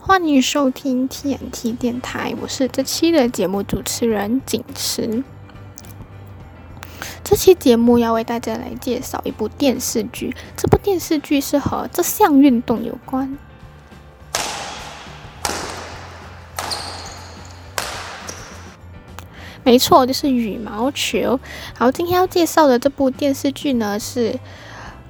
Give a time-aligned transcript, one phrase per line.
[0.00, 5.24] 欢迎收听 TNT 电台，我是这期的节目主持人景池。
[7.24, 13.36] 这期节目要为大家来介绍一部电视剧，这部电视剧是和这项运动有关。
[19.64, 21.38] 没错，就是羽毛球。
[21.76, 24.32] 好，今天要介绍的这部电视剧呢是《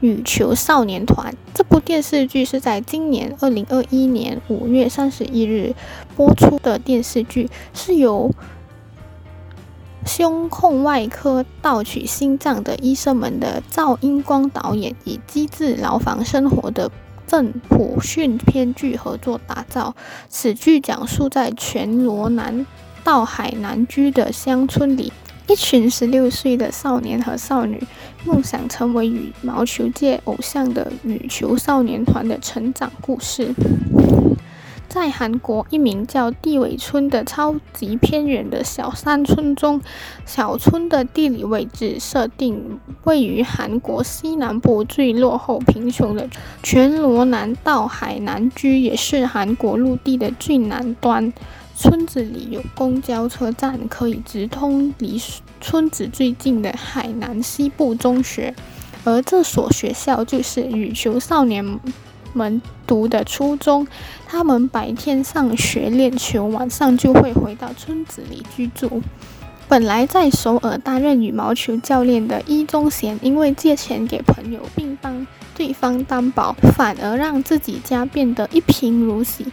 [0.00, 1.32] 羽球少年团》。
[1.54, 5.74] 这部电视剧是在今年二零二一年五月三十一日
[6.16, 8.30] 播出的电视剧，是由
[10.06, 16.90] 胸控外科盗取心脏的医生们的赵英光导演以机智牢房生活的
[17.26, 19.94] 郑普逊编剧合作打造。
[20.28, 22.66] 此剧讲述在全罗南。
[23.04, 25.10] 到海南居的乡村里，
[25.48, 27.82] 一群十六岁的少年和少女
[28.24, 33.54] 梦想成为羽毛球界偶像的羽球少年团的成长故事。
[34.88, 39.80] 在韩国一名叫地尾村的超级偏远的小山村中，
[40.26, 46.28] 小村的地理位置设定位于韩国西南部最落后贫穷的
[46.62, 51.32] 全罗南道海南居，也是韩国陆地的最南端。
[51.80, 55.16] 村子里有公交车站，可以直通离
[55.60, 58.52] 村子最近的海南西部中学，
[59.04, 61.78] 而这所学校就是羽球少年
[62.32, 63.86] 们读的初中。
[64.26, 69.00] 他们白天上学练球，晚上就会回到村子里居住。
[69.68, 79.46] 本来在首尔担任羽毛球教练的伊宗贤，因为借钱给朋友并帮对方担保，反而让自己家变得一贫如洗。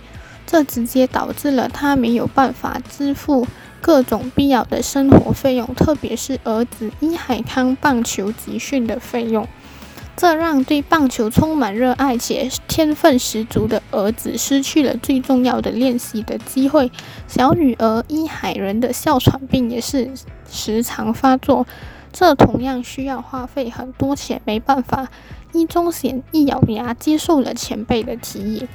[0.55, 3.45] 这直接导致了他没有办法支付
[3.81, 9.45] 各种必要的生活费用，特别是儿子伊海康棒球集训的费用。
[10.15, 16.89] 这让对棒球充满热爱且天分十足的儿子失去了最重要的练习的机会。
[17.27, 20.09] 小女儿伊海人的哮喘病也是
[20.49, 21.67] 时常发作，
[22.13, 24.41] 这同样需要花费很多钱。
[24.45, 25.09] 没办法，
[25.51, 28.65] 伊中贤一咬牙接受了前辈的提议。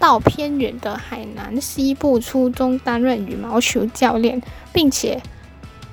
[0.00, 5.22] 到偏远的海南西部初中担任羽毛球教练，并且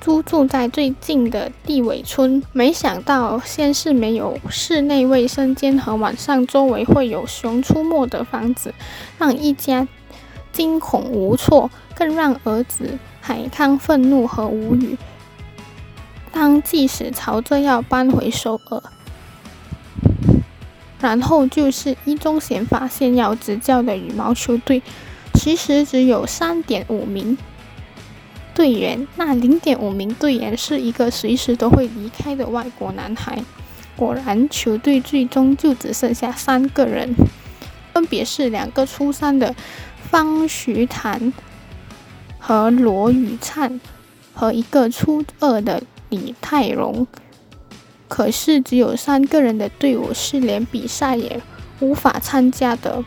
[0.00, 2.42] 租住在最近的地尾村。
[2.52, 8.72] 没想到，先是没有室内卫生间和晚上周围会有熊出没的房子，
[9.18, 9.86] 让一家
[10.52, 14.96] 惊恐无措，更让儿子海康愤怒和无语。
[16.32, 18.82] 当即使朝着要搬回首尔。
[21.00, 24.82] 然后就是一中贤发现要执教的羽毛球队，
[25.34, 27.38] 其实只有三点五名
[28.54, 29.06] 队员。
[29.16, 33.38] 那零点五名队员是一个随时都会离开的外国男孩。
[33.96, 37.14] 果然，球队最终就只剩下三个人，
[37.92, 39.54] 分别是两个初三的
[40.10, 41.32] 方徐谭
[42.38, 43.80] 和罗宇灿，
[44.32, 47.06] 和一个初二的李泰荣。
[48.08, 51.40] 可是，只有三个人的队伍是连比赛也
[51.80, 53.04] 无法参加的，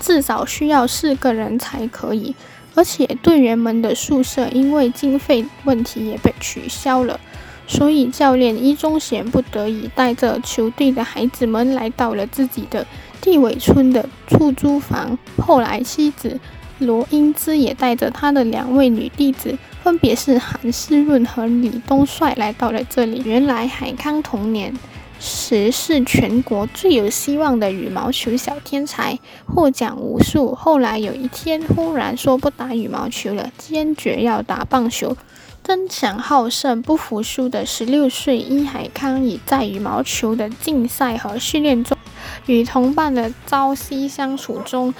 [0.00, 2.34] 至少需要四个人才可以。
[2.74, 7.20] 而且，队员们的宿舍因为经费问题也被取消了，
[7.66, 12.86] 所以教练伊中贤不得已带着球队的孩子们来到了自己的
[13.20, 15.18] 地尾村的出租房。
[15.36, 16.40] 后来，妻子。
[16.78, 23.22] 罗英姿也带着他的两位女弟子，分别是韩世润和李东帅，来到了这里。
[23.24, 24.76] 原来海康童年
[25.20, 30.54] 时是全国最有希望的羽毛球小天才，获奖无数。
[30.54, 35.16] 后来有一天，忽然说不打羽毛球了，坚决要打棒球。
[35.62, 41.96] 争强好胜、不服输的十六岁伊海康，已在羽毛球的竞赛和训练中，
[42.44, 44.92] 与同伴的朝夕相处中。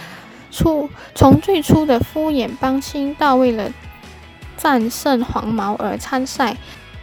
[0.55, 3.73] 初从最初的敷衍帮亲，到为了
[4.57, 6.57] 战胜黄毛而参赛，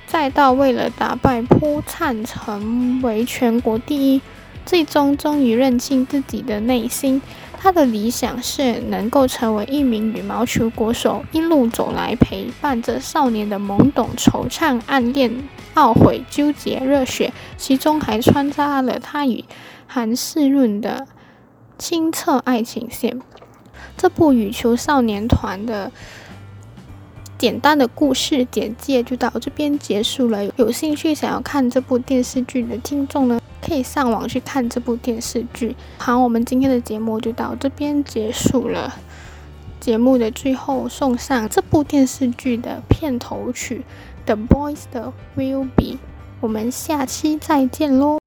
[0.08, 4.22] 再到为了打败扑灿成为全国第一，
[4.66, 7.22] 最终终于认清自己的内心。
[7.64, 19.46] 他的理想是能够成为一名羽毛球国手，一路走来陪伴着少年的懵懂、惆怅、暗恋、懊悔、纠结、热血，其中还穿插了他与
[19.86, 21.06] 韩世润的
[21.82, 23.20] 清澈爱情线。
[23.98, 25.92] 这部羽球少年团的
[27.40, 30.46] 简单的故事简介就到这边结束了。
[30.58, 35.76] 有兴趣想要看这部电视剧的听众呢，可以上网去看这部电视剧。
[35.98, 38.94] 好，我们今天的节目就到这边结束了。
[39.80, 43.84] 节目的最后送上这部电视剧的片头曲
[44.28, 45.84] 《The Boys 的 Will Be》。
[46.42, 48.21] 我们下期再见喽！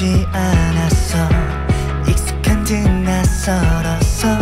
[0.00, 1.28] 쉽지 않았어.
[2.08, 4.38] 익숙한 듯 낯설었어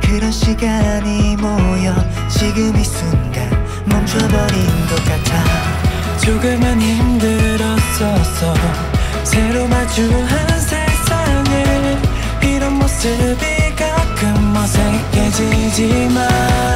[0.00, 1.92] 그런 시간이 모여
[2.28, 3.50] 지금 이 순간
[3.86, 5.42] 멈춰버린 것 같아.
[6.20, 8.54] 조금은 힘들었었어
[9.24, 11.98] 새로 마주한 세상에
[12.42, 16.75] 이런 모습이 가끔 어색해지지만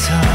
[0.00, 0.29] 서